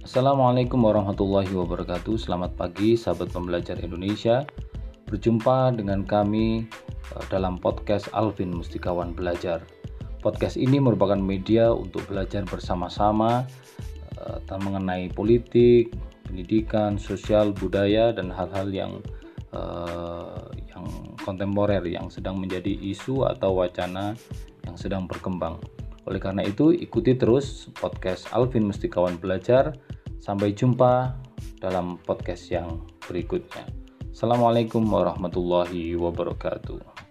[0.00, 2.16] Assalamualaikum warahmatullahi wabarakatuh.
[2.16, 4.48] Selamat pagi, sahabat pembelajar Indonesia.
[5.04, 9.60] Berjumpa dengan kami eh, dalam podcast Alvin Mustikawan Belajar.
[10.24, 13.44] Podcast ini merupakan media untuk belajar bersama-sama
[14.16, 15.92] eh, mengenai politik,
[16.24, 18.92] pendidikan, sosial, budaya, dan hal-hal yang
[19.50, 20.86] uh, yang
[21.26, 24.14] kontemporer yang sedang menjadi isu atau wacana
[24.64, 25.58] yang sedang berkembang.
[26.08, 29.76] Oleh karena itu, ikuti terus podcast Alvin Mustikawan Belajar
[30.20, 31.16] Sampai jumpa
[31.64, 33.64] dalam podcast yang berikutnya.
[34.12, 37.09] Assalamualaikum warahmatullahi wabarakatuh.